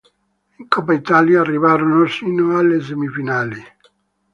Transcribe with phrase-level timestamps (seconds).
[0.57, 3.61] In Coppa Italia arrivarono sino alle semifinali.